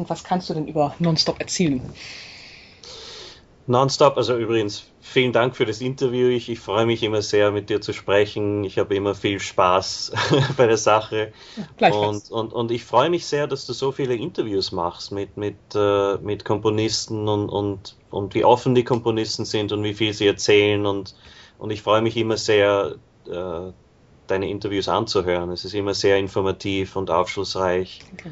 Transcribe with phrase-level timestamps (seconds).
[0.00, 1.82] Und was kannst du denn über Nonstop erzählen?
[3.66, 6.28] Nonstop, also übrigens, vielen Dank für das Interview.
[6.28, 8.64] Ich, ich freue mich immer sehr, mit dir zu sprechen.
[8.64, 10.12] Ich habe immer viel Spaß
[10.56, 11.34] bei der Sache.
[11.78, 15.58] Und, und, und ich freue mich sehr, dass du so viele Interviews machst mit, mit,
[15.74, 20.26] äh, mit Komponisten und, und, und wie offen die Komponisten sind und wie viel sie
[20.26, 20.86] erzählen.
[20.86, 21.14] Und,
[21.58, 22.94] und ich freue mich immer sehr,
[23.28, 23.72] äh,
[24.26, 25.50] deine Interviews anzuhören.
[25.50, 28.00] Es ist immer sehr informativ und aufschlussreich.
[28.14, 28.30] Okay.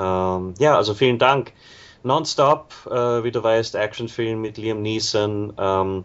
[0.00, 1.52] Ähm, ja, also vielen Dank.
[2.02, 5.52] Nonstop, äh, wie du weißt, Actionfilm mit Liam Neeson.
[5.58, 6.04] Ähm,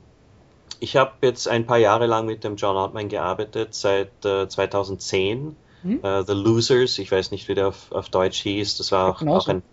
[0.79, 5.55] ich habe jetzt ein paar Jahre lang mit dem John Ottman gearbeitet, seit äh, 2010.
[5.83, 5.99] Hm?
[6.03, 8.77] Äh, The Losers, ich weiß nicht, wie der auf, auf Deutsch hieß.
[8.77, 9.63] Das war auch, auch ein,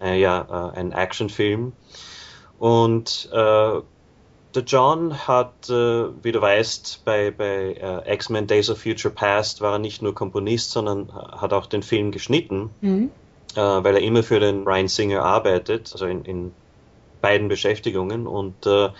[0.00, 1.72] äh, ja, äh, ein Actionfilm.
[2.58, 3.80] Und äh,
[4.54, 9.78] der John hat, wie du weißt, bei, bei X-Men Days of Future Past war er
[9.78, 12.70] nicht nur Komponist, sondern hat auch den Film geschnitten.
[12.80, 13.10] Mhm
[13.56, 16.52] äh, weil er immer für den Ryan Singer arbeitet, also in, in
[17.20, 18.26] beiden Beschäftigungen.
[18.26, 18.90] Und äh,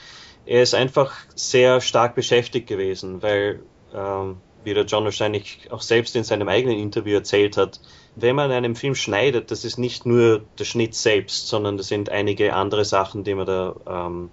[0.47, 3.61] er ist einfach sehr stark beschäftigt gewesen, weil,
[3.95, 7.81] ähm, wie der John wahrscheinlich auch selbst in seinem eigenen Interview erzählt hat,
[8.17, 12.09] wenn man einen Film schneidet, das ist nicht nur der Schnitt selbst, sondern das sind
[12.09, 14.31] einige andere Sachen, die man da ähm,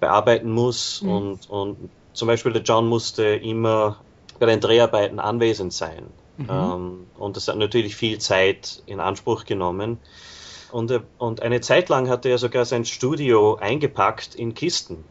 [0.00, 1.00] bearbeiten muss.
[1.02, 1.10] Mhm.
[1.10, 4.00] Und, und zum Beispiel der John musste immer
[4.38, 6.06] bei den Dreharbeiten anwesend sein.
[6.42, 6.50] Mhm.
[6.50, 9.98] Ähm, und das hat natürlich viel Zeit in Anspruch genommen.
[10.70, 15.04] Und, äh, und eine Zeit lang hatte er sogar sein Studio eingepackt in Kisten.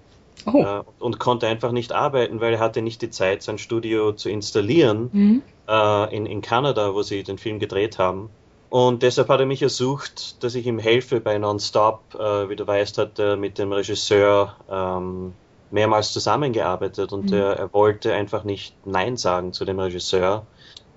[0.45, 0.57] Oh.
[0.57, 4.29] Äh, und konnte einfach nicht arbeiten, weil er hatte nicht die Zeit, sein Studio zu
[4.29, 5.41] installieren mhm.
[5.67, 8.29] äh, in, in Kanada, wo sie den Film gedreht haben.
[8.69, 12.15] Und deshalb hat er mich ersucht, dass ich ihm helfe bei Nonstop.
[12.15, 15.33] Äh, wie du weißt, hat er mit dem Regisseur ähm,
[15.71, 17.37] mehrmals zusammengearbeitet und mhm.
[17.37, 20.45] er, er, wollte einfach nicht Nein sagen zu dem Regisseur.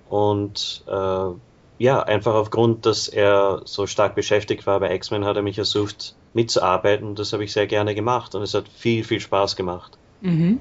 [0.08, 1.30] Und äh,
[1.78, 6.14] ja, einfach aufgrund, dass er so stark beschäftigt war bei X-Men, hat er mich ersucht
[6.32, 9.98] mitzuarbeiten und das habe ich sehr gerne gemacht und es hat viel, viel Spaß gemacht.
[10.20, 10.60] Mhm.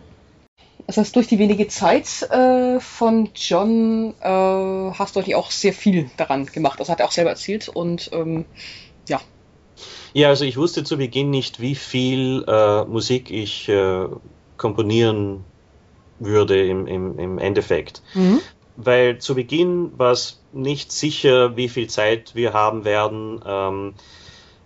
[0.86, 5.74] Das heißt, durch die wenige Zeit äh, von John äh, hast du eigentlich auch sehr
[5.74, 6.80] viel daran gemacht.
[6.80, 8.46] Das hat er auch selber erzählt und ähm,
[9.08, 9.22] ja.
[10.14, 14.08] Ja, also ich wusste zu Beginn nicht, wie viel äh, Musik ich äh,
[14.58, 15.46] komponieren
[16.20, 18.02] würde im, im, im Endeffekt.
[18.14, 18.42] Mhm
[18.76, 23.42] weil zu Beginn war es nicht sicher, wie viel Zeit wir haben werden.
[23.46, 23.94] Ähm,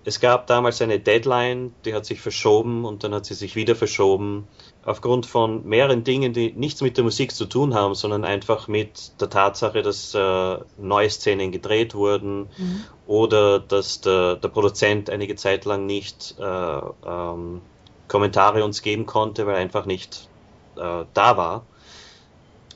[0.08, 3.76] es gab damals eine Deadline, die hat sich verschoben und dann hat sie sich wieder
[3.76, 4.48] verschoben.
[4.86, 9.20] Aufgrund von mehreren Dingen, die nichts mit der Musik zu tun haben, sondern einfach mit
[9.20, 12.84] der Tatsache, dass äh, neue Szenen gedreht wurden mhm.
[13.06, 16.44] oder dass der, der, Produzent einige Zeit lang nicht äh,
[17.06, 17.62] ähm,
[18.08, 20.30] Kommentare uns geben konnte, weil er einfach nicht
[20.78, 21.66] äh, da war.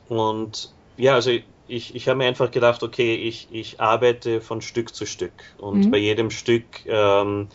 [0.10, 1.32] Und ja, also
[1.68, 5.86] ich, ich habe mir einfach gedacht, okay, ich, ich arbeite von Stück zu Stück und
[5.86, 5.92] mhm.
[5.92, 7.48] bei jedem Stück ähm,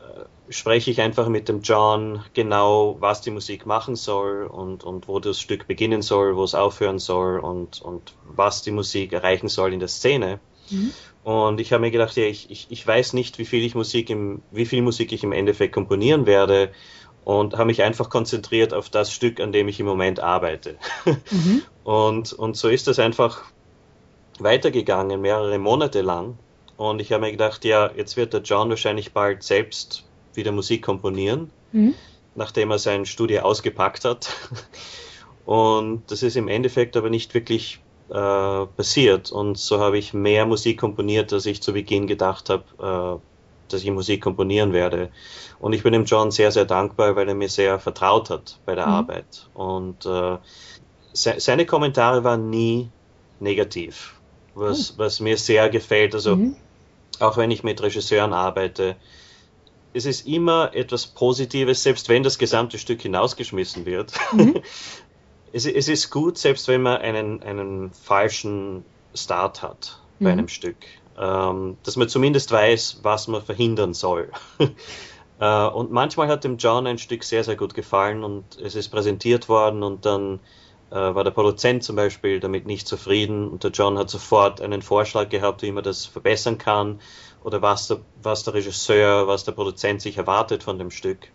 [0.00, 5.06] äh, spreche ich einfach mit dem John genau, was die Musik machen soll und, und
[5.06, 9.48] wo das Stück beginnen soll, wo es aufhören soll und, und was die Musik erreichen
[9.48, 10.40] soll in der Szene.
[10.70, 10.90] Mhm.
[11.22, 14.10] Und ich habe mir gedacht, ja, ich, ich, ich weiß nicht, wie viel ich Musik
[14.10, 16.72] im, wie viel Musik ich im Endeffekt komponieren werde
[17.24, 20.76] und habe mich einfach konzentriert auf das Stück, an dem ich im Moment arbeite.
[21.30, 21.62] Mhm.
[21.82, 23.42] Und, und so ist das einfach
[24.38, 26.38] weitergegangen, mehrere Monate lang.
[26.76, 30.04] Und ich habe mir gedacht, ja, jetzt wird der John wahrscheinlich bald selbst
[30.34, 31.94] wieder Musik komponieren, mhm.
[32.34, 34.34] nachdem er sein Studio ausgepackt hat.
[35.46, 37.80] Und das ist im Endeffekt aber nicht wirklich
[38.10, 39.32] äh, passiert.
[39.32, 43.29] Und so habe ich mehr Musik komponiert, als ich zu Beginn gedacht habe, äh,
[43.72, 45.10] dass ich Musik komponieren werde.
[45.58, 48.74] Und ich bin dem John sehr, sehr dankbar, weil er mir sehr vertraut hat bei
[48.74, 48.92] der mhm.
[48.92, 49.48] Arbeit.
[49.54, 50.38] Und äh,
[51.12, 52.90] se seine Kommentare waren nie
[53.40, 54.14] negativ,
[54.54, 54.98] was, oh.
[54.98, 56.14] was mir sehr gefällt.
[56.14, 56.56] Also mhm.
[57.18, 58.96] auch wenn ich mit Regisseuren arbeite,
[59.92, 64.12] es ist immer etwas Positives, selbst wenn das gesamte Stück hinausgeschmissen wird.
[64.32, 64.60] Mhm.
[65.52, 70.38] es, es, ist gut, selbst wenn man einen, einen falschen Start hat bei mhm.
[70.38, 70.76] einem Stück
[71.18, 74.30] ähm, dass man zumindest weiß, was man verhindern soll.
[75.40, 78.88] äh, und manchmal hat dem John ein Stück sehr, sehr gut gefallen und es ist
[78.88, 80.40] präsentiert worden und dann
[80.90, 84.82] äh, war der Produzent zum Beispiel damit nicht zufrieden und der John hat sofort einen
[84.82, 87.00] Vorschlag gehabt, wie man das verbessern kann
[87.44, 91.28] oder was der, was der Regisseur, was der Produzent sich erwartet von dem Stück.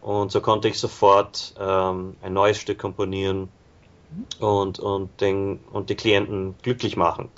[0.00, 3.48] Und so konnte ich sofort ähm, ein neues Stück komponieren
[4.40, 7.28] und, und, den, und die Klienten glücklich machen.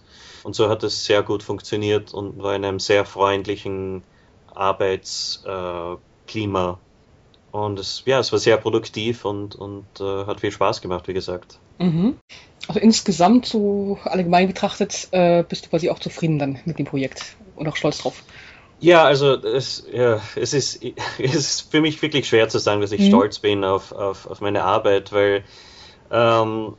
[0.43, 4.03] Und so hat es sehr gut funktioniert und war in einem sehr freundlichen
[4.55, 5.99] Arbeitsklima.
[6.73, 6.77] Äh,
[7.57, 11.15] und es, ja, es war sehr produktiv und, und äh, hat viel Spaß gemacht, wie
[11.15, 11.59] gesagt.
[11.79, 12.17] Mhm.
[12.69, 17.37] Also insgesamt, so allgemein betrachtet, äh, bist du quasi auch zufrieden dann mit dem Projekt
[17.57, 18.23] und auch stolz drauf.
[18.79, 20.81] Ja, also es, ja, es, ist,
[21.19, 23.09] es ist für mich wirklich schwer zu sagen, dass ich mhm.
[23.09, 25.45] stolz bin auf, auf, auf meine Arbeit, weil
[26.11, 26.75] ähm,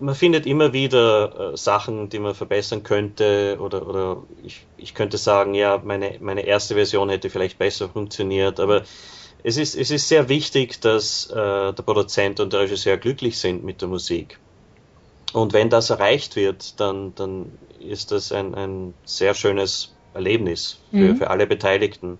[0.00, 5.18] man findet immer wieder äh, Sachen, die man verbessern könnte oder, oder ich, ich könnte
[5.18, 8.82] sagen, ja, meine, meine erste Version hätte vielleicht besser funktioniert, aber
[9.42, 11.34] es ist, es ist sehr wichtig, dass äh,
[11.72, 14.38] der Produzent und der Regisseur glücklich sind mit der Musik.
[15.32, 20.96] Und wenn das erreicht wird, dann, dann ist das ein, ein sehr schönes Erlebnis für,
[20.96, 21.16] mhm.
[21.16, 22.18] für alle Beteiligten.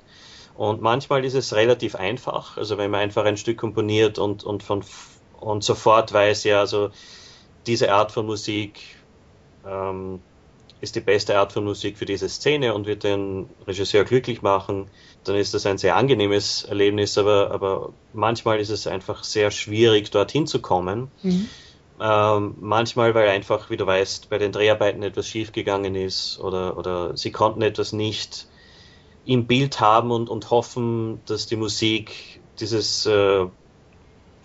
[0.57, 4.63] Und manchmal ist es relativ einfach, also wenn man einfach ein Stück komponiert und, und,
[4.63, 4.83] von,
[5.41, 6.91] und sofort weiß, ja, also
[7.67, 8.81] diese Art von Musik
[9.67, 10.21] ähm,
[10.81, 14.89] ist die beste Art von Musik für diese Szene und wird den Regisseur glücklich machen,
[15.25, 20.11] dann ist das ein sehr angenehmes Erlebnis, aber, aber manchmal ist es einfach sehr schwierig,
[20.11, 21.11] dorthin zu kommen.
[21.23, 21.49] Mhm.
[22.01, 27.17] Ähm, manchmal, weil einfach, wie du weißt, bei den Dreharbeiten etwas schiefgegangen ist oder, oder
[27.17, 28.47] sie konnten etwas nicht
[29.27, 33.47] im Bild haben und, und hoffen, dass die Musik dieses äh,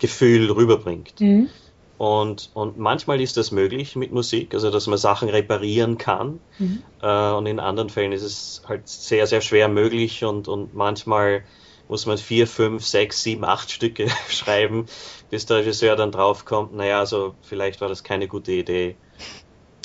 [0.04, 1.18] Gefühl rüberbringt.
[1.18, 1.48] Mhm.
[1.96, 6.40] Und, und manchmal ist das möglich mit Musik, also dass man Sachen reparieren kann.
[6.58, 6.82] Mhm.
[7.00, 11.44] Äh, und in anderen Fällen ist es halt sehr, sehr schwer möglich und, und manchmal
[11.88, 14.84] muss man vier, fünf, sechs, sieben, acht Stücke schreiben,
[15.30, 18.96] bis der Regisseur dann draufkommt, naja, also vielleicht war das keine gute Idee.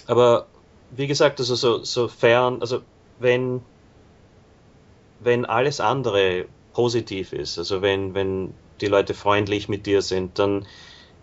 [0.06, 0.48] Aber
[0.92, 2.82] wie gesagt, also so, sofern, also
[3.20, 3.62] wenn,
[5.22, 10.66] wenn alles andere positiv ist, also wenn, wenn die Leute freundlich mit dir sind, dann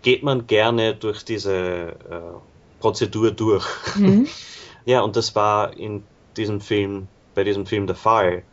[0.02, 2.38] geht man gerne durch diese äh,
[2.80, 3.66] Prozedur durch.
[3.96, 4.28] Mhm.
[4.84, 6.04] ja, und das war in
[6.36, 8.44] diesem Film, bei diesem Film der Fall,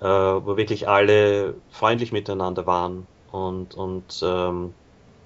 [0.00, 4.72] äh, wo wirklich alle freundlich miteinander waren und, und ähm,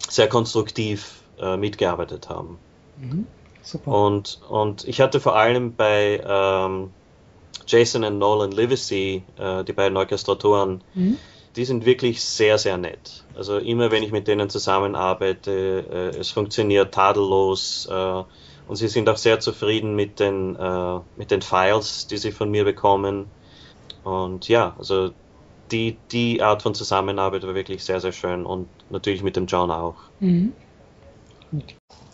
[0.09, 2.59] sehr konstruktiv äh, mitgearbeitet haben.
[2.97, 3.27] Mhm.
[3.63, 3.93] Super.
[3.93, 6.91] Und, und ich hatte vor allem bei ähm,
[7.67, 11.19] Jason und Nolan Livesey, äh, die beiden Orchestratoren, mhm
[11.59, 13.25] die sind wirklich sehr, sehr nett.
[13.35, 18.23] Also immer wenn ich mit denen zusammenarbeite, äh, es funktioniert tadellos äh,
[18.69, 22.49] und sie sind auch sehr zufrieden mit den, äh, mit den Files, die sie von
[22.49, 23.27] mir bekommen.
[24.05, 25.11] Und ja, also
[25.73, 29.73] die, die Art von Zusammenarbeit war wirklich sehr, sehr schön und natürlich mit dem John
[29.73, 29.97] auch.
[30.21, 30.53] Mhm.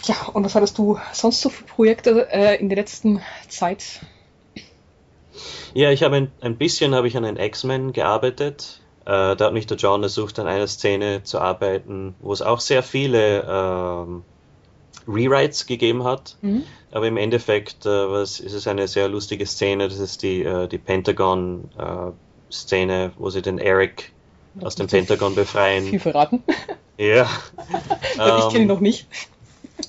[0.07, 4.01] Ja, und was hattest du sonst so für Projekte äh, in der letzten Zeit?
[5.75, 8.81] Ja, ich habe ein, ein bisschen habe ich an den X-Men gearbeitet.
[9.07, 12.61] Äh, da hat mich der John ersucht, an einer Szene zu arbeiten, wo es auch
[12.61, 14.23] sehr viele ähm,
[15.07, 16.39] Rewrites gegeben hat.
[16.41, 16.63] Mhm.
[16.91, 19.89] Aber im Endeffekt äh, was, ist es eine sehr lustige Szene.
[19.89, 24.11] Das ist die, äh, die Pentagon-Szene, wo sie den Eric
[24.63, 25.85] aus dem Pentagon befreien.
[25.85, 26.43] Viel verraten.
[26.97, 27.29] Ja.
[28.13, 29.09] ich kenne ihn noch nicht.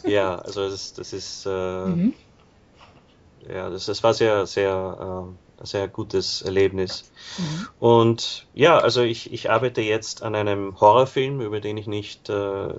[0.07, 2.15] Ja, also das, das ist äh, mhm.
[3.47, 7.11] ja, das, das war sehr, sehr äh, sehr gutes Erlebnis.
[7.37, 7.67] Mhm.
[7.79, 12.73] Und ja, also ich, ich arbeite jetzt an einem Horrorfilm, über den ich nicht äh,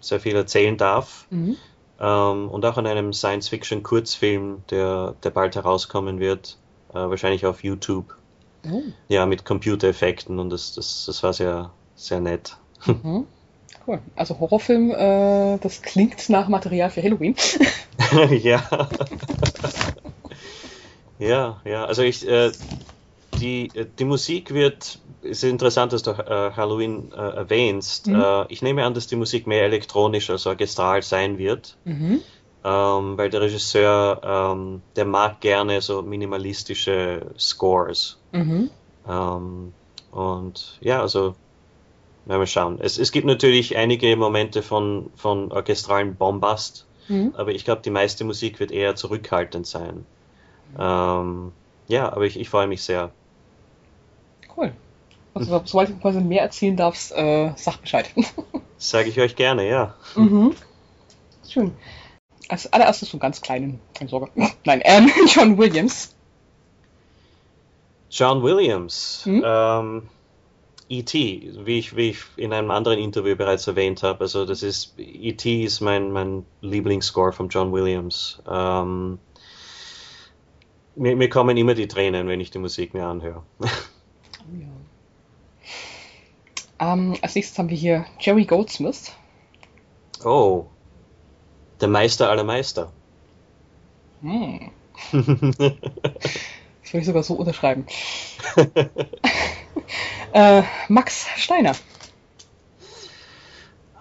[0.00, 1.26] sehr viel erzählen darf.
[1.30, 1.56] Mhm.
[1.98, 6.58] Ähm, und auch an einem Science-Fiction-Kurzfilm, der, der bald herauskommen wird,
[6.90, 8.14] äh, wahrscheinlich auf YouTube.
[8.70, 8.82] Oh.
[9.08, 12.56] Ja, mit Computereffekten und das, das, das war sehr, sehr nett.
[12.86, 13.26] Mhm.
[13.86, 14.00] Cool.
[14.16, 17.36] Also Horrorfilm, äh, das klingt nach Material für Halloween.
[18.30, 18.62] ja.
[21.18, 22.52] Ja, ja, also ich, äh,
[23.40, 28.06] die, äh, die Musik wird, es ist interessant, dass du äh, Halloween äh, erwähnst.
[28.06, 28.20] Mhm.
[28.20, 32.20] Äh, ich nehme an, dass die Musik mehr elektronisch als orchestral sein wird, mhm.
[32.64, 38.18] ähm, weil der Regisseur, ähm, der mag gerne so minimalistische Scores.
[38.32, 38.70] Mhm.
[39.08, 39.72] Ähm,
[40.10, 41.34] und ja, also
[42.26, 42.78] werden wir schauen.
[42.80, 47.32] Es, es gibt natürlich einige Momente von, von orchestralen Bombast, mhm.
[47.36, 50.04] aber ich glaube, die meiste Musik wird eher zurückhaltend sein.
[50.78, 51.52] Ähm,
[51.88, 53.12] ja, aber ich, ich freue mich sehr.
[54.56, 54.72] Cool.
[55.34, 58.10] Also, sobald du quasi mehr erzählen darfst, äh, sag Bescheid.
[58.78, 59.94] Sage ich euch gerne, ja.
[60.14, 60.54] Mhm.
[61.48, 61.72] Schön.
[62.48, 64.30] Als allererstes so ganz kleinen, keine Sorge.
[64.64, 66.14] Nein, ähm, John Williams.
[68.10, 69.22] John Williams.
[69.26, 69.42] Mhm.
[69.44, 70.08] Ähm,
[70.88, 74.94] E.T., wie ich, wie ich in einem anderen Interview bereits erwähnt habe, also das ist,
[74.98, 75.64] E.T.
[75.64, 78.40] ist mein, mein Lieblingsscore von John Williams.
[78.48, 79.18] Ähm,
[80.96, 83.42] mir, mir kommen immer die Tränen, wenn ich die Musik mir anhöre.
[86.78, 86.92] Ja.
[86.92, 89.10] Ähm, als nächstes haben wir hier Jerry Goldsmith.
[90.24, 90.66] Oh,
[91.80, 92.92] der Meister aller Meister.
[94.22, 94.70] Hm.
[95.12, 95.78] das würde
[97.00, 97.86] ich sogar so unterschreiben.
[100.32, 101.74] äh, Max Steiner.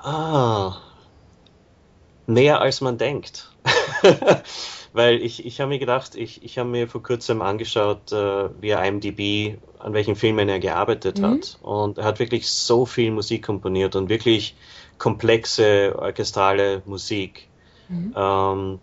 [0.04, 0.78] Ah,
[2.28, 3.52] mehr als man denkt.
[4.96, 8.70] Weil ich, ich habe mir gedacht, ich, ich habe mir vor kurzem angeschaut, äh, wie
[8.70, 11.26] er IMDb, an welchen Filmen er gearbeitet mhm.
[11.26, 11.60] hat.
[11.62, 14.56] Und er hat wirklich so viel Musik komponiert und wirklich
[14.98, 17.50] komplexe orchestrale Musik.
[17.90, 18.14] Mhm.
[18.16, 18.80] Ähm,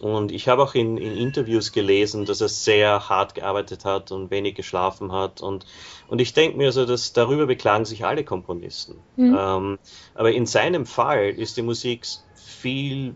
[0.00, 4.30] und ich habe auch in, in, Interviews gelesen, dass er sehr hart gearbeitet hat und
[4.30, 5.40] wenig geschlafen hat.
[5.40, 5.64] Und,
[6.08, 8.96] und ich denke mir so, dass darüber beklagen sich alle Komponisten.
[9.16, 9.36] Mhm.
[9.38, 9.78] Ähm,
[10.14, 13.14] aber in seinem Fall ist die Musik viel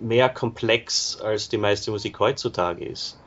[0.00, 3.18] mehr komplex, als die meiste Musik heutzutage ist.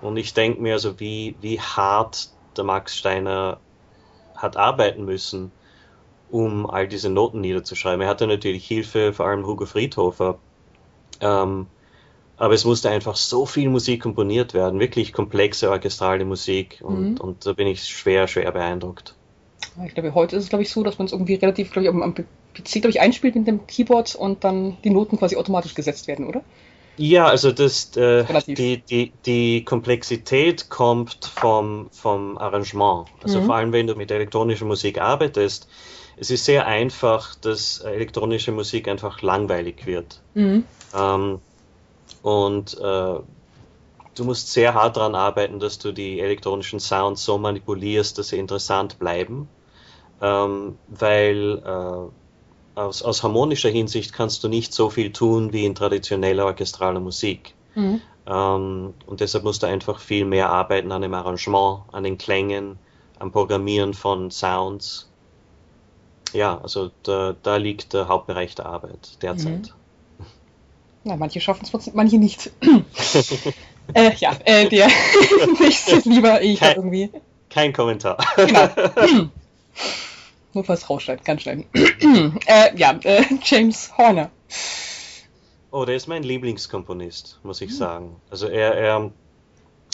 [0.00, 3.58] Und ich denke mir so, wie, wie hart der Max Steiner
[4.36, 5.52] hat arbeiten müssen,
[6.30, 8.02] um all diese Noten niederzuschreiben.
[8.02, 10.38] Er hatte natürlich Hilfe, vor allem Hugo Friedhofer.
[11.20, 11.66] Ähm,
[12.36, 17.20] aber es musste einfach so viel Musik komponiert werden, wirklich komplexe orchestrale Musik und, mhm.
[17.20, 19.14] und da bin ich schwer, schwer beeindruckt.
[19.86, 21.90] Ich glaube, heute ist es, glaube ich, so, dass man es irgendwie relativ, glaube ich,
[21.90, 22.14] am, am
[22.54, 26.26] PC, glaube ich, einspielt mit dem Keyboard und dann die Noten quasi automatisch gesetzt werden,
[26.26, 26.42] oder?
[26.96, 33.08] Ja, also das, äh, die, die, die Komplexität kommt vom, vom Arrangement.
[33.22, 33.46] Also mhm.
[33.46, 35.68] vor allem, wenn du mit elektronischer Musik arbeitest,
[36.16, 40.20] es ist sehr einfach, dass elektronische Musik einfach langweilig wird.
[40.34, 40.64] Mhm.
[40.96, 41.40] Ähm,
[42.22, 43.18] und äh,
[44.14, 48.38] du musst sehr hart daran arbeiten, dass du die elektronischen Sounds so manipulierst, dass sie
[48.38, 49.48] interessant bleiben.
[50.22, 52.23] Ähm, weil äh,
[52.74, 57.54] aus, aus, harmonischer Hinsicht kannst du nicht so viel tun wie in traditioneller orchestraler Musik.
[57.74, 58.00] Mhm.
[58.26, 62.78] Ähm, und deshalb musst du einfach viel mehr arbeiten an dem Arrangement, an den Klängen,
[63.18, 65.08] am Programmieren von Sounds.
[66.32, 69.72] Ja, also da, da liegt der Hauptbereich der Arbeit derzeit.
[70.18, 70.26] Mhm.
[71.04, 72.50] Na, manche schaffen es, manche nicht.
[73.94, 74.88] äh, ja, äh, der
[75.60, 77.10] nächste lieber ich kein, irgendwie.
[77.50, 78.16] Kein Kommentar.
[78.36, 78.68] Genau.
[80.54, 81.64] Nur falls rausschneiden, ganz schnell.
[82.46, 84.30] äh, ja, äh, James Horner.
[85.70, 87.76] Oh, der ist mein Lieblingskomponist, muss ich hm.
[87.76, 88.16] sagen.
[88.30, 89.10] Also er, er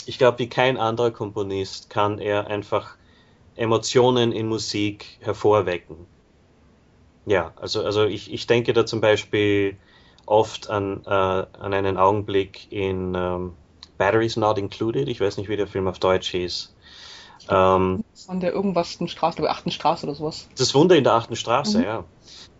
[0.05, 2.95] ich glaube, wie kein anderer Komponist kann er einfach
[3.55, 6.07] Emotionen in Musik hervorwecken.
[7.25, 9.77] Ja, also, also ich, ich denke da zum Beispiel
[10.25, 13.53] oft an, äh, an einen Augenblick in ähm,
[13.97, 15.07] Batteries Not Included.
[15.07, 16.73] Ich weiß nicht, wie der Film auf Deutsch hieß.
[17.49, 20.47] Ähm, Von der irgendwas Straße, der achten Straße oder sowas.
[20.57, 21.83] Das Wunder in der achten Straße, mhm.
[21.83, 22.03] ja.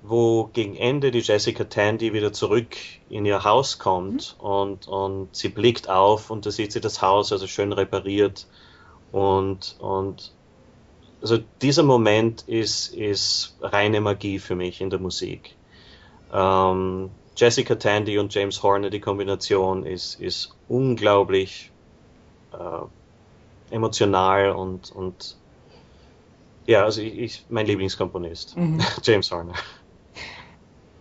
[0.03, 2.75] Wo gegen Ende die Jessica Tandy wieder zurück
[3.09, 4.45] in ihr Haus kommt mhm.
[4.45, 8.47] und, und sie blickt auf und da sieht sie das Haus also schön repariert
[9.11, 10.31] und, und
[11.21, 15.55] also dieser Moment ist, ist reine Magie für mich in der Musik.
[16.33, 21.71] Ähm, Jessica Tandy und James Horner, die Kombination ist, ist unglaublich
[22.53, 22.57] äh,
[23.71, 25.37] emotional und, und
[26.65, 28.79] ja, also ich, ich mein Lieblingskomponist, mhm.
[29.03, 29.53] James Horner.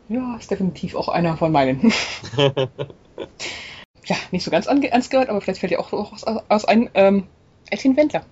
[0.08, 1.92] Ja, ist definitiv auch einer von meinen.
[2.36, 6.90] ja, nicht so ganz ernst gehört, aber vielleicht fällt dir auch was aus ein.
[6.94, 7.28] Ähm,
[7.70, 8.24] Etienne Wendler.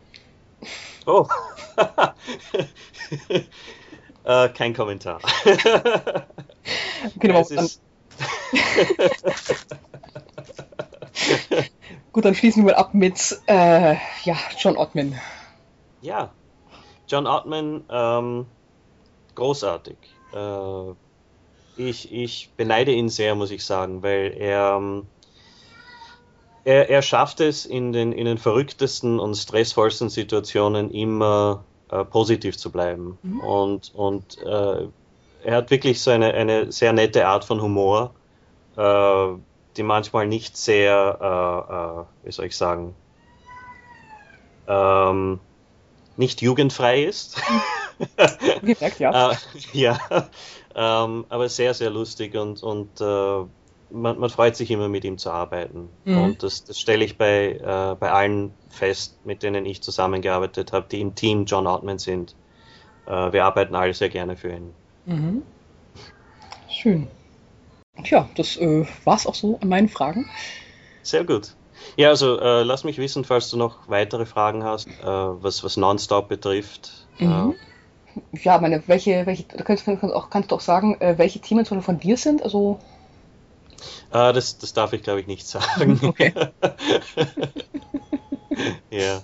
[1.07, 1.29] Oh.
[4.25, 5.21] äh, kein Kommentar.
[7.21, 7.71] genau, ja, dann,
[12.19, 13.95] Gut, dann schließen wir ab mit äh,
[14.25, 15.15] ja, John Ottman.
[16.03, 16.33] Ja,
[17.07, 18.47] John Ottman, ähm,
[19.37, 19.97] großartig.
[20.35, 20.95] Äh,
[21.77, 25.07] ich, ich beneide ihn sehr, muss ich sagen, weil er, ähm,
[26.65, 32.57] er, er schafft es in den, in den verrücktesten und stressvollsten Situationen immer äh, positiv
[32.57, 33.17] zu bleiben.
[33.23, 33.41] Mhm.
[33.43, 34.89] Und, und äh,
[35.45, 38.13] er hat wirklich so eine, eine sehr nette Art von Humor,
[38.77, 39.39] äh,
[39.79, 42.95] die manchmal nicht sehr, äh, äh, wie soll ich sagen,
[44.67, 45.39] ähm,
[46.17, 47.41] nicht jugendfrei ist.
[48.61, 49.33] Gemerkt, ja.
[49.33, 49.37] Äh,
[49.73, 49.99] ja,
[50.75, 53.45] ähm, aber sehr, sehr lustig und, und äh,
[53.91, 55.89] man, man, freut sich immer mit ihm zu arbeiten.
[56.05, 56.19] Mhm.
[56.19, 60.87] Und das, das stelle ich bei, äh, bei allen fest, mit denen ich zusammengearbeitet habe,
[60.91, 62.35] die im Team John Ottman sind.
[63.07, 64.75] Äh, wir arbeiten alle sehr gerne für ihn.
[65.07, 65.43] Mhm.
[66.69, 67.09] Schön.
[68.05, 70.27] Tja, das äh, war's auch so an meinen Fragen.
[71.03, 71.55] Sehr gut.
[71.97, 75.77] Ja, also äh, lass mich wissen, falls du noch weitere Fragen hast, äh, was, was
[75.77, 77.07] Nonstop betrifft.
[77.19, 77.55] Mhm.
[78.35, 81.41] Äh, ja, meine, welche, welche, da kannst, kannst, auch, kannst du auch sagen, äh, welche
[81.41, 82.43] Themen von dir sind?
[82.43, 82.79] Also
[84.11, 86.01] Uh, das, das darf ich, glaube ich, nicht sagen.
[86.03, 86.33] Okay.
[88.91, 89.21] ja.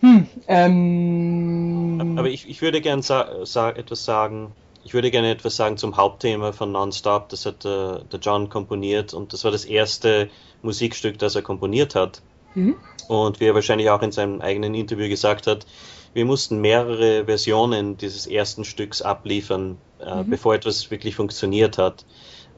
[0.00, 4.52] Hm, ähm, Aber ich, ich würde gerne sa sa etwas sagen.
[4.84, 7.30] Ich würde gerne etwas sagen zum Hauptthema von Nonstop.
[7.30, 10.28] Das hat äh, der John komponiert und das war das erste
[10.62, 12.22] Musikstück, das er komponiert hat.
[12.54, 12.76] Mhm.
[13.08, 15.66] Und wie er wahrscheinlich auch in seinem eigenen Interview gesagt hat,
[16.12, 20.30] wir mussten mehrere Versionen dieses ersten Stücks abliefern, äh, mhm.
[20.30, 22.04] bevor etwas wirklich funktioniert hat.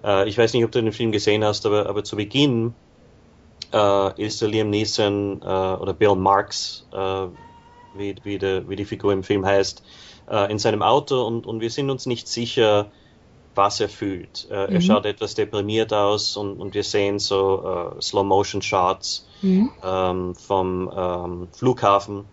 [0.04, 2.74] Äh, ich weiß nicht, ob du den Film gesehen hast, aber, aber zu Beginn
[3.72, 7.26] äh, ist der Liam Neeson äh, oder Bill Marks, äh,
[7.96, 9.82] wie, wie, der, wie die Figur im Film heißt,
[10.30, 12.90] äh, in seinem Auto und, und wir sind uns nicht sicher,
[13.54, 14.46] was er fühlt.
[14.50, 14.74] Äh, mhm.
[14.74, 19.70] Er schaut etwas deprimiert aus und, und wir sehen so äh, Slow-Motion-Shots mhm.
[19.82, 22.24] ähm, vom ähm, Flughafen.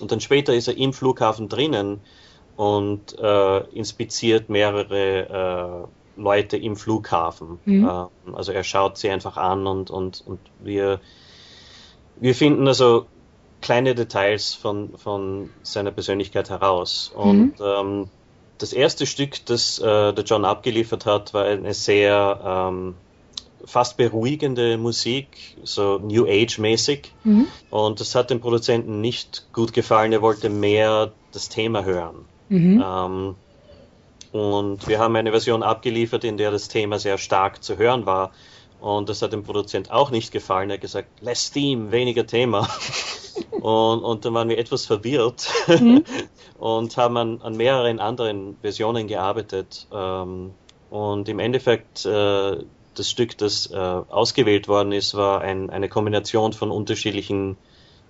[0.00, 2.00] Und dann später ist er im Flughafen drinnen
[2.56, 7.58] und äh, inspiziert mehrere äh, Leute im Flughafen.
[7.64, 7.88] Mhm.
[7.88, 11.00] Ähm, also er schaut sie einfach an und, und, und wir,
[12.16, 13.06] wir finden also
[13.62, 17.10] kleine Details von, von seiner Persönlichkeit heraus.
[17.14, 17.64] Und mhm.
[17.64, 18.08] ähm,
[18.58, 22.94] das erste Stück, das äh, der John abgeliefert hat, war eine sehr ähm,
[23.64, 27.12] fast beruhigende Musik, so New Age-mäßig.
[27.24, 27.46] Mhm.
[27.70, 30.12] Und das hat dem Produzenten nicht gut gefallen.
[30.12, 32.24] Er wollte mehr das Thema hören.
[32.48, 32.84] Mhm.
[32.84, 33.34] Ähm,
[34.32, 38.32] und wir haben eine Version abgeliefert, in der das Thema sehr stark zu hören war.
[38.82, 40.68] Und das hat dem Produzent auch nicht gefallen.
[40.68, 42.68] Er hat gesagt, less Theme, weniger Thema.
[43.50, 46.04] Und, und dann waren wir etwas verwirrt mhm.
[46.58, 49.86] und haben an, an, mehreren anderen Versionen gearbeitet.
[49.90, 50.50] Ähm,
[50.90, 52.58] und im Endeffekt, äh,
[52.94, 57.56] das Stück, das äh, ausgewählt worden ist, war ein, eine Kombination von unterschiedlichen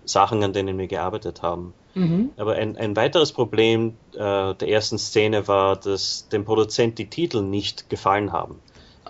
[0.04, 1.74] Sachen, an denen wir gearbeitet haben.
[1.94, 2.30] Mhm.
[2.36, 7.42] Aber ein, ein, weiteres Problem äh, der ersten Szene war, dass dem Produzent die Titel
[7.42, 8.58] nicht gefallen haben.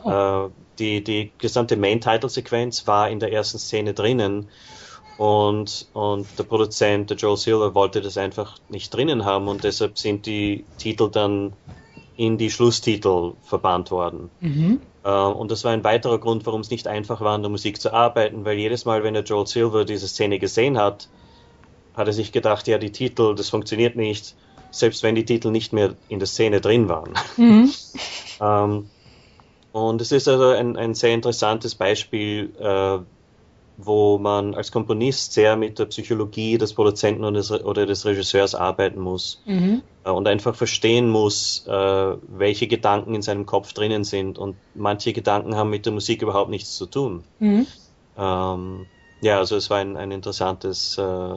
[0.05, 0.11] Oh.
[0.11, 4.49] Äh, die, die gesamte Main-Title-Sequenz war in der ersten Szene drinnen
[5.19, 9.99] und, und der Produzent, der Joel Silver, wollte das einfach nicht drinnen haben und deshalb
[9.99, 11.53] sind die Titel dann
[12.17, 14.31] in die Schlusstitel verbannt worden.
[14.41, 14.81] Mhm.
[15.05, 17.81] Uh, und das war ein weiterer Grund, warum es nicht einfach war, an der Musik
[17.81, 21.09] zu arbeiten, weil jedes Mal, wenn der Joel Silver diese Szene gesehen hat,
[21.97, 24.37] hat er sich gedacht, ja, die Titel, das funktioniert nicht,
[24.71, 27.15] selbst wenn die Titel nicht mehr in der Szene drin waren.
[27.37, 27.73] Mhm.
[28.41, 28.91] ähm,
[29.73, 33.05] und es ist also ein, ein sehr interessantes Beispiel, uh,
[33.79, 39.01] wo man als Komponist sehr mit der Psychologie des Produzenten des, oder des Regisseurs arbeiten
[39.01, 39.83] muss mhm.
[40.05, 41.73] Äh, und einfach verstehen muss, äh,
[42.29, 44.39] welche Gedanken in seinem Kopf drinnen sind.
[44.39, 47.25] Und manche Gedanken haben mit der Musik überhaupt nichts zu tun.
[47.39, 47.67] Mhm.
[48.19, 48.87] Ähm,
[49.21, 51.37] ja, also es war ein, ein interessantes äh,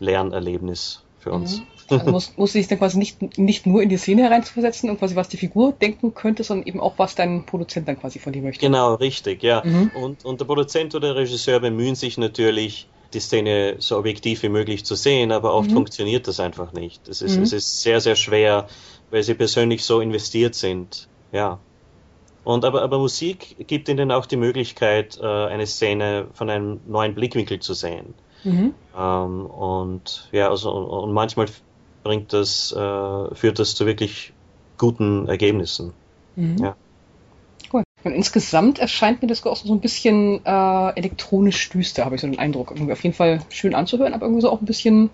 [0.00, 1.58] Lernerlebnis für uns.
[1.58, 1.66] Mhm.
[1.88, 4.98] Also musst, musst du dich dann quasi nicht, nicht nur in die Szene hereinzuversetzen und
[4.98, 8.32] quasi was die Figur denken könnte, sondern eben auch was dein Produzent dann quasi von
[8.32, 8.64] dir möchte.
[8.64, 9.62] Genau, richtig, ja.
[9.64, 9.90] Mhm.
[9.94, 14.48] Und, und der Produzent oder der Regisseur bemühen sich natürlich, die Szene so objektiv wie
[14.48, 15.74] möglich zu sehen, aber oft mhm.
[15.74, 17.06] funktioniert das einfach nicht.
[17.08, 17.44] Es ist, mhm.
[17.44, 18.68] es ist sehr, sehr schwer,
[19.10, 21.08] weil sie persönlich so investiert sind.
[21.30, 21.60] Ja.
[22.42, 27.14] Und aber, aber Musik gibt ihnen auch die Möglichkeit, äh, eine Szene von einem neuen
[27.14, 28.14] Blickwinkel zu sehen.
[28.46, 28.74] Mhm.
[28.96, 31.46] Ähm, und ja, also und, manchmal
[32.02, 34.32] bringt das, äh, führt das zu wirklich
[34.78, 35.92] guten Ergebnissen.
[36.36, 36.56] Mhm.
[36.58, 36.76] Ja.
[37.72, 37.82] Cool.
[38.04, 42.28] Und insgesamt erscheint mir das auch so ein bisschen äh, elektronisch düster, habe ich so
[42.28, 42.70] den Eindruck.
[42.70, 45.10] Irgendwie auf jeden Fall schön anzuhören, aber irgendwie so auch ein bisschen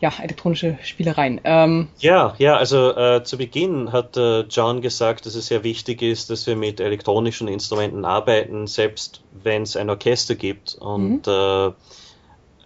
[0.00, 1.40] ja, elektronische Spielereien.
[1.42, 6.02] Ähm, ja, ja, also äh, zu Beginn hat äh, John gesagt, dass es sehr wichtig
[6.02, 10.76] ist, dass wir mit elektronischen Instrumenten arbeiten, selbst wenn es ein Orchester gibt.
[10.76, 11.32] Und mhm.
[11.32, 11.72] äh,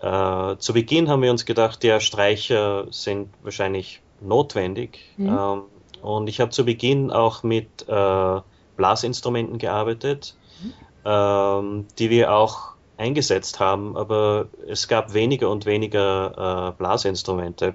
[0.02, 4.98] äh, zu Beginn haben wir uns gedacht, ja, Streicher sind wahrscheinlich notwendig.
[5.16, 5.28] Mhm.
[5.28, 5.62] Ähm,
[6.02, 8.40] und ich habe zu Beginn auch mit äh,
[8.76, 10.72] Blasinstrumenten gearbeitet, mhm.
[11.04, 17.74] ähm, die wir auch eingesetzt haben, aber es gab weniger und weniger äh, Blasinstrumente.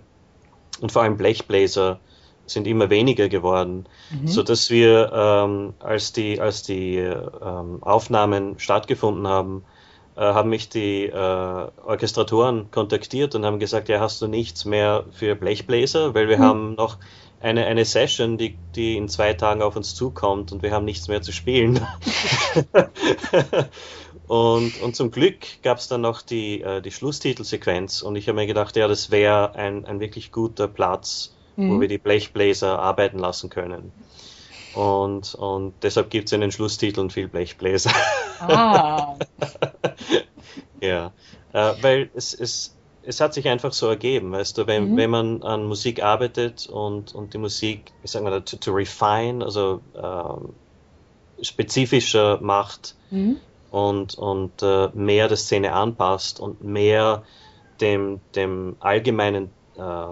[0.81, 1.99] Und vor allem Blechbläser
[2.45, 4.27] sind immer weniger geworden, mhm.
[4.27, 9.63] so dass wir, ähm, als die, als die ähm, Aufnahmen stattgefunden haben,
[10.21, 15.35] haben mich die äh, Orchestratoren kontaktiert und haben gesagt, ja, hast du nichts mehr für
[15.35, 16.43] Blechbläser, weil wir mhm.
[16.43, 16.97] haben noch
[17.39, 21.07] eine, eine Session, die, die in zwei Tagen auf uns zukommt und wir haben nichts
[21.07, 21.85] mehr zu spielen.
[24.27, 28.37] und, und zum Glück gab es dann noch die, äh, die Schlusstitelsequenz und ich habe
[28.37, 31.75] mir gedacht, ja, das wäre ein, ein wirklich guter Platz, mhm.
[31.75, 33.91] wo wir die Blechbläser arbeiten lassen können.
[34.77, 37.89] Und, und deshalb gibt es in den Schlusstiteln viel Blechbläser.
[38.39, 39.15] Ah.
[40.81, 41.11] ja,
[41.51, 44.97] äh, weil es, es, es hat sich einfach so ergeben, weißt du, wenn, mhm.
[44.97, 49.43] wenn man an Musik arbeitet und, und die Musik, ich sag mal, to, to refine,
[49.43, 53.37] also äh, spezifischer macht mhm.
[53.71, 57.23] und, und äh, mehr der Szene anpasst und mehr
[57.81, 60.05] dem, dem allgemeinen äh,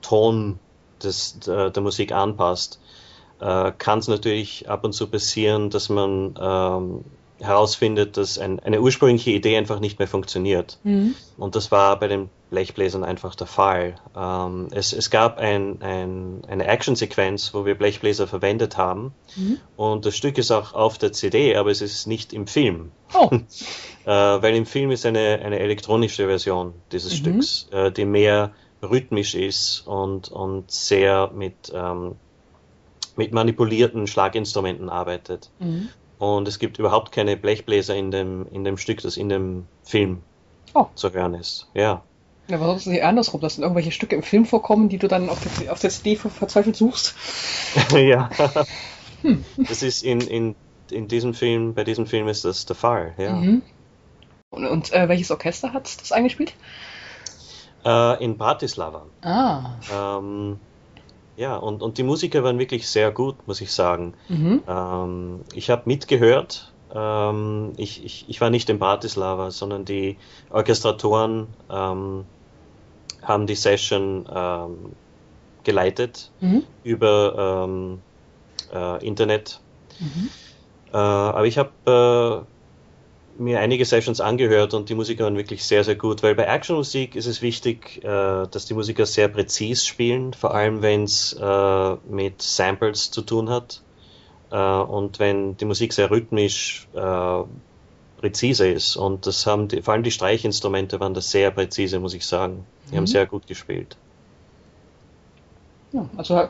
[0.00, 0.58] Ton
[1.02, 2.80] des, der, der Musik anpasst,
[3.40, 7.04] äh, kann es natürlich ab und zu passieren, dass man ähm,
[7.40, 10.78] herausfindet, dass ein, eine ursprüngliche Idee einfach nicht mehr funktioniert.
[10.82, 11.14] Mhm.
[11.38, 13.94] Und das war bei den Blechbläsern einfach der Fall.
[14.16, 19.14] Ähm, es, es gab ein, ein, eine Actionsequenz, wo wir Blechbläser verwendet haben.
[19.36, 19.58] Mhm.
[19.76, 22.92] Und das Stück ist auch auf der CD, aber es ist nicht im Film.
[23.14, 23.30] Oh.
[24.04, 27.16] äh, weil im Film ist eine, eine elektronische Version dieses mhm.
[27.16, 32.16] Stücks, äh, die mehr rhythmisch ist und, und sehr mit, ähm,
[33.20, 35.50] mit manipulierten Schlaginstrumenten arbeitet.
[35.58, 35.90] Mhm.
[36.18, 40.22] Und es gibt überhaupt keine Blechbläser in dem, in dem Stück, das in dem Film
[40.72, 40.86] oh.
[40.94, 41.68] zu hören ist.
[41.74, 42.02] Ja.
[42.48, 45.06] Ja, aber sonst ist es andersrum, dass dann irgendwelche Stücke im Film vorkommen, die du
[45.06, 47.14] dann auf der, auf der CD verzweifelt suchst.
[47.92, 48.30] ja.
[49.22, 49.44] Hm.
[49.68, 50.54] Das ist in, in,
[50.90, 53.34] in diesem Film, bei diesem Film ist das der Fall, ja.
[53.34, 53.60] Mhm.
[54.48, 56.54] Und, und äh, welches Orchester hat das eingespielt?
[57.84, 59.04] Äh, in Bratislava.
[59.20, 59.72] Ah.
[59.92, 60.58] Ähm,
[61.40, 64.12] ja, und, und die Musiker waren wirklich sehr gut, muss ich sagen.
[64.28, 64.62] Mhm.
[64.68, 66.70] Ähm, ich habe mitgehört.
[66.94, 70.18] Ähm, ich, ich, ich war nicht in Bratislava, sondern die
[70.50, 72.26] Orchestratoren ähm,
[73.22, 74.92] haben die Session ähm,
[75.64, 76.64] geleitet mhm.
[76.84, 78.02] über ähm,
[78.74, 79.60] äh, Internet.
[79.98, 80.28] Mhm.
[80.92, 82.59] Äh, aber ich habe äh,
[83.40, 87.16] mir einige Sessions angehört und die Musiker waren wirklich sehr, sehr gut, weil bei Actionmusik
[87.16, 91.96] ist es wichtig, äh, dass die Musiker sehr präzis spielen, vor allem wenn es äh,
[92.08, 93.82] mit Samples zu tun hat
[94.50, 97.42] äh, und wenn die Musik sehr rhythmisch äh,
[98.18, 102.12] präzise ist und das haben die, vor allem die Streichinstrumente waren das sehr präzise, muss
[102.12, 102.66] ich sagen.
[102.86, 102.98] Die mhm.
[102.98, 103.96] haben sehr gut gespielt.
[105.92, 106.48] Ja, also,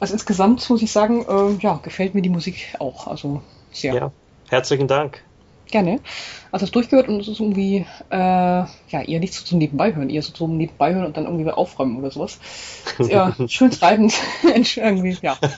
[0.00, 3.94] also insgesamt muss ich sagen, äh, ja, gefällt mir die Musik auch, also sehr.
[3.94, 4.12] Ja,
[4.48, 5.22] herzlichen Dank.
[5.70, 6.00] Gerne.
[6.50, 10.22] Also das durchgehört und es ist irgendwie, äh, ja, eher nicht so zum Nebenbeihören, eher
[10.22, 12.38] so zum Nebenbeihören und dann irgendwie aufräumen oder sowas.
[12.98, 14.14] Ja, schön treibend.
[14.76, 15.36] irgendwie, ja.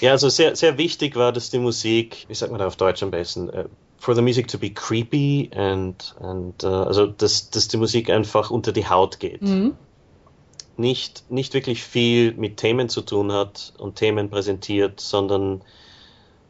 [0.00, 3.02] Ja, also sehr, sehr wichtig war, dass die Musik, wie sagt man da auf Deutsch
[3.02, 3.64] am besten, uh,
[3.98, 8.50] for the music to be creepy and, and uh, also dass, dass die Musik einfach
[8.50, 9.42] unter die Haut geht.
[9.42, 9.76] Mhm.
[10.76, 15.62] Nicht, nicht wirklich viel mit Themen zu tun hat und Themen präsentiert, sondern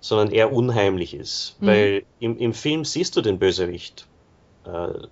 [0.01, 1.57] sondern eher unheimlich ist.
[1.61, 1.67] Mhm.
[1.67, 4.07] Weil im, im Film siehst du den Bösewicht
[4.65, 5.07] äh,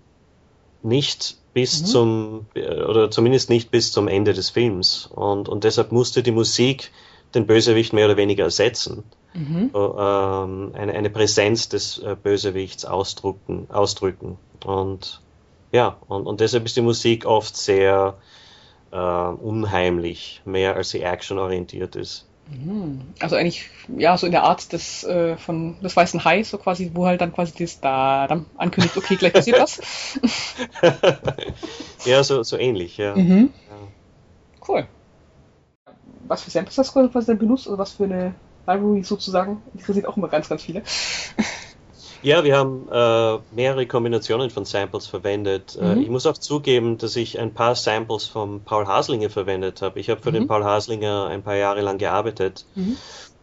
[0.83, 1.87] nicht bis mhm.
[1.87, 5.09] zum, äh, oder zumindest nicht bis zum Ende des Films.
[5.14, 6.90] Und, und deshalb musste die Musik
[7.35, 9.05] den Bösewicht mehr oder weniger ersetzen.
[9.35, 9.70] Mhm.
[9.74, 14.38] Äh, eine, eine Präsenz des äh, Bösewichts ausdrücken, ausdrücken.
[14.64, 15.20] Und
[15.72, 18.16] ja, und, und deshalb ist die Musik oft sehr
[18.90, 22.28] äh, unheimlich, mehr als sie actionorientiert ist.
[22.50, 23.00] Mhm.
[23.20, 26.90] Also eigentlich, ja, so in der Art des, äh, von, des weißen Hais, so quasi,
[26.94, 29.80] wo halt dann quasi das da dann ankündigt, okay, gleich passiert was.
[32.06, 33.14] ja, so, so ähnlich, ja.
[33.14, 33.52] Mhm.
[33.68, 34.66] ja.
[34.66, 34.87] Cool.
[36.26, 38.34] Was für Samples hast du quasi dann benutzt oder was für eine
[38.66, 39.62] Library sozusagen?
[39.74, 40.82] Interessiert auch immer ganz, ganz viele.
[42.22, 45.78] Ja, wir haben äh, mehrere Kombinationen von Samples verwendet.
[45.81, 45.98] Äh, mhm.
[45.98, 50.00] Äh, ich muss auch zugeben, dass ich ein paar Samples von Paul Haslinger verwendet habe.
[50.00, 50.35] Ich habe für mhm.
[50.35, 52.64] den Paul Haslinger ein paar Jahre lang gearbeitet.
[52.74, 52.96] Mhm.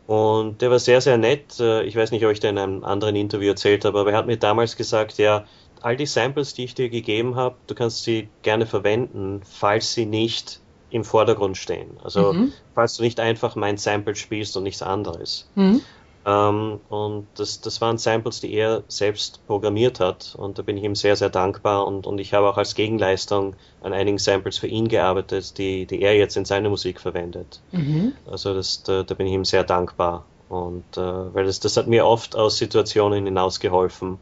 [0.07, 1.59] Und der war sehr, sehr nett.
[1.59, 4.17] Äh, ich weiß nicht, ob ich da in einem anderen Interview erzählt habe, aber er
[4.17, 5.45] hat mir damals gesagt, ja,
[5.81, 10.05] all die Samples, die ich dir gegeben habe, du kannst sie gerne verwenden, falls sie
[10.05, 10.59] nicht
[10.89, 11.97] im Vordergrund stehen.
[12.03, 12.53] Also mhm.
[12.73, 15.49] falls du nicht einfach mein Sample spielst und nichts anderes.
[15.55, 15.81] Mhm.
[16.25, 20.35] Ähm, und das, das waren Samples, die er selbst programmiert hat.
[20.38, 21.85] Und da bin ich ihm sehr, sehr dankbar.
[21.85, 26.01] Und, und ich habe auch als Gegenleistung an einigen Samples für ihn gearbeitet, die, die
[26.01, 27.61] er jetzt in seiner Musik verwendet.
[27.71, 28.13] Mhm.
[28.29, 30.25] Also das, da, da, bin ich ihm sehr dankbar.
[30.49, 34.17] Und äh, weil das, das hat mir oft aus Situationen hinausgeholfen.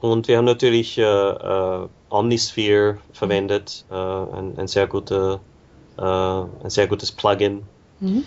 [0.00, 5.40] Und wir haben natürlich äh, äh, Omnisphere verwendet, äh, ein, ein, sehr guter,
[5.96, 7.62] äh, ein sehr gutes Plugin.
[8.00, 8.24] Mhm.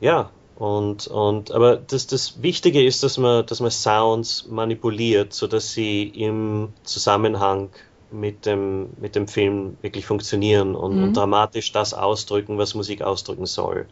[0.00, 5.46] Ja, und, und, aber das, das Wichtige ist, dass man, dass man Sounds manipuliert, so
[5.46, 7.70] dass sie im Zusammenhang
[8.10, 11.04] mit dem, mit dem Film wirklich funktionieren und, mhm.
[11.04, 13.86] und dramatisch das ausdrücken, was Musik ausdrücken soll.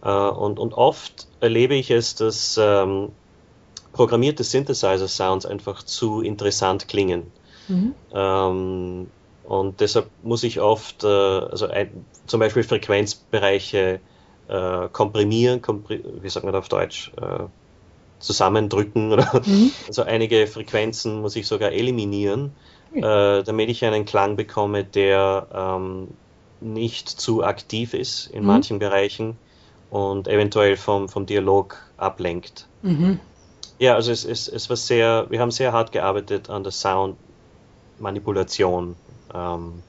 [0.00, 3.08] Äh, und, und oft erlebe ich es, dass ähm,
[3.92, 7.32] programmierte Synthesizer-Sounds einfach zu interessant klingen.
[7.66, 7.94] Mhm.
[8.14, 9.10] Ähm,
[9.42, 13.98] und deshalb muss ich oft, äh, also ein, zum Beispiel Frequenzbereiche
[14.48, 17.44] äh, komprimieren, kompri wie sagt man da auf Deutsch, äh,
[18.18, 19.70] zusammendrücken oder mhm.
[19.86, 22.52] also einige Frequenzen muss ich sogar eliminieren,
[22.92, 23.02] mhm.
[23.02, 26.08] äh, damit ich einen Klang bekomme, der ähm,
[26.60, 28.46] nicht zu aktiv ist in mhm.
[28.46, 29.36] manchen Bereichen
[29.90, 32.66] und eventuell vom, vom Dialog ablenkt.
[32.82, 33.20] Mhm.
[33.78, 38.96] Ja, also es, es, es war sehr, wir haben sehr hart gearbeitet an der Soundmanipulation
[39.34, 39.82] ähm,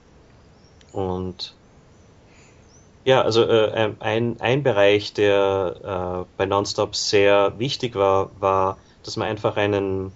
[0.92, 1.56] und
[3.08, 9.16] ja, also äh, ein, ein Bereich, der äh, bei Nonstop sehr wichtig war, war dass
[9.16, 10.12] man einfach einen,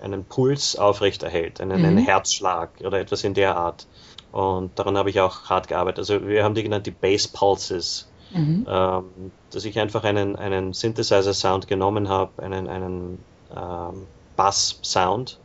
[0.00, 1.84] einen Puls aufrechterhält, einen, mhm.
[1.84, 3.88] einen Herzschlag oder etwas in der Art.
[4.30, 5.98] Und daran habe ich auch hart gearbeitet.
[5.98, 8.08] Also wir haben die genannt die Bass Pulses.
[8.32, 8.64] Mhm.
[8.68, 9.04] Ähm,
[9.50, 13.18] dass ich einfach einen, einen Synthesizer-Sound genommen habe, einen, einen
[13.56, 14.06] ähm,
[14.36, 15.40] Bass-Sound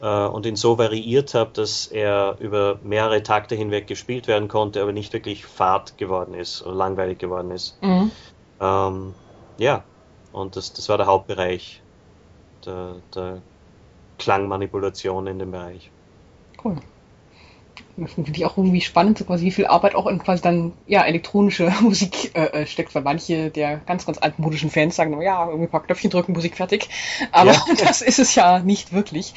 [0.00, 4.92] und ihn so variiert habe, dass er über mehrere Takte hinweg gespielt werden konnte, aber
[4.92, 7.76] nicht wirklich fad geworden ist oder langweilig geworden ist.
[7.82, 8.10] Mhm.
[8.60, 9.14] Ähm,
[9.58, 9.84] ja,
[10.32, 11.82] und das, das war der Hauptbereich
[12.64, 13.42] der, der
[14.18, 15.90] Klangmanipulation in dem Bereich.
[16.64, 16.76] Cool.
[18.00, 20.72] Das finde ich auch irgendwie spannend, so quasi wie viel Arbeit auch in quasi dann
[20.86, 25.46] ja elektronische Musik äh, äh, steckt, weil manche der ganz, ganz altmodischen Fans sagen, ja,
[25.46, 26.88] irgendwie ein paar Knöpfchen drücken, Musik fertig.
[27.32, 27.60] Aber ja.
[27.84, 29.34] das ist es ja nicht wirklich.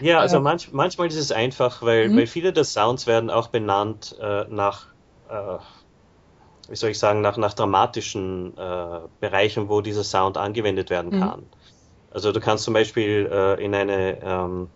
[0.00, 2.16] Ja, also äh, manch, manchmal ist es einfach, weil, mhm.
[2.18, 4.86] weil viele der Sounds werden auch benannt äh, nach
[5.28, 5.58] äh,
[6.68, 11.20] wie soll ich sagen, nach, nach dramatischen äh, Bereichen, wo dieser Sound angewendet werden mhm.
[11.20, 11.40] kann.
[11.40, 11.46] Mhm.
[12.10, 14.68] Also du kannst zum Beispiel äh, in eine ähm,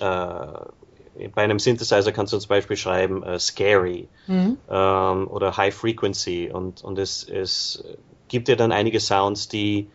[0.00, 0.46] äh,
[1.34, 4.58] bei einem Synthesizer kannst du zum Beispiel schreiben äh, Scary mhm.
[4.70, 7.84] ähm, oder High Frequency und, und es, es
[8.28, 9.88] gibt dir dann einige Sounds, die,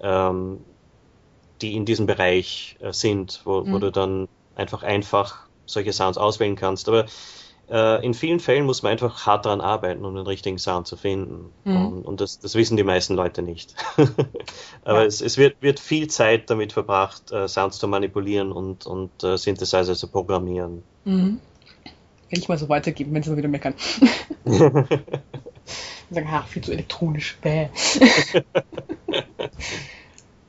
[0.00, 0.60] ähm,
[1.62, 3.72] die in diesem Bereich äh, sind, wo, mhm.
[3.72, 6.88] wo du dann einfach einfach solche Sounds auswählen kannst.
[6.88, 7.06] Aber
[7.70, 10.96] äh, in vielen Fällen muss man einfach hart daran arbeiten, um den richtigen Sound zu
[10.96, 11.52] finden.
[11.64, 11.86] Mhm.
[11.86, 13.74] Und, und das, das, wissen die meisten Leute nicht.
[14.84, 15.06] Aber ja.
[15.06, 19.36] es, es, wird, wird, viel Zeit damit verbracht, äh, Sounds zu manipulieren und, und äh,
[19.36, 20.82] Synthesizer zu programmieren.
[21.04, 21.40] Mhm.
[22.30, 23.74] Will ich mal so weitergeben, wenn sie mal wieder meckern.
[26.10, 27.38] sagen, ach, viel zu elektronisch.
[27.42, 27.68] Bäh.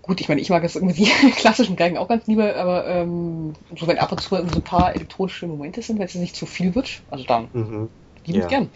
[0.10, 3.54] Gut, ich meine, ich mag das irgendwie die klassischen Geigen auch ganz lieber, aber ähm,
[3.78, 6.48] so wenn ab und zu so ein paar elektronische Momente sind, wenn es nicht zu
[6.48, 7.89] viel wird, also dann mhm.
[8.26, 8.50] liebend ja.
[8.50, 8.69] gern.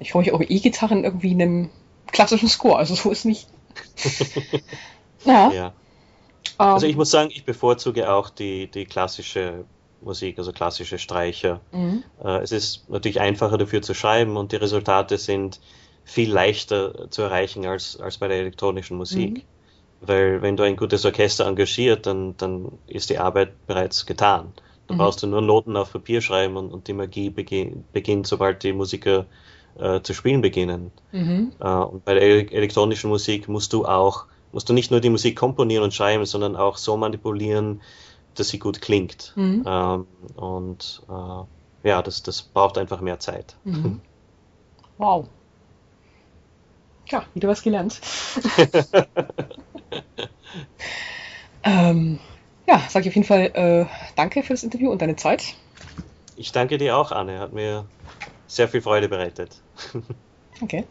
[0.00, 1.70] Ich freue mich auch E-Gitarren irgendwie in einem
[2.08, 3.48] klassischen Score, also so ist nicht.
[5.24, 5.50] ja.
[5.50, 5.72] ja.
[6.58, 6.98] Also ich ähm.
[6.98, 9.64] muss sagen, ich bevorzuge auch die, die klassische
[10.02, 11.62] Musik, also klassische Streicher.
[11.72, 12.04] Mhm.
[12.22, 15.58] Äh, es ist natürlich einfacher dafür zu schreiben und die Resultate sind
[16.04, 19.38] viel leichter zu erreichen als, als bei der elektronischen Musik.
[19.38, 19.59] Mhm.
[20.00, 24.52] Weil wenn du ein gutes Orchester engagiert, dann, dann ist die Arbeit bereits getan.
[24.86, 24.98] Da mhm.
[24.98, 28.72] brauchst du nur Noten auf Papier schreiben und, und die Magie beginn, beginnt, sobald die
[28.72, 29.26] Musiker
[29.78, 30.90] äh, zu spielen beginnen.
[31.12, 31.52] Mhm.
[31.60, 35.36] Äh, und bei der elektronischen Musik musst du auch, musst du nicht nur die Musik
[35.36, 37.82] komponieren und schreiben, sondern auch so manipulieren,
[38.34, 39.32] dass sie gut klingt.
[39.36, 39.64] Mhm.
[39.66, 43.56] Ähm, und äh, ja, das, das braucht einfach mehr Zeit.
[43.64, 44.00] Mhm.
[44.98, 45.26] Wow.
[47.08, 47.98] Ja, wieder was gelernt.
[51.62, 52.18] ähm,
[52.66, 55.54] ja, sage ich auf jeden Fall äh, danke für das Interview und deine Zeit.
[56.36, 57.38] Ich danke dir auch, Anne.
[57.38, 57.88] Hat mir
[58.46, 59.62] sehr viel Freude bereitet.
[60.62, 60.84] okay.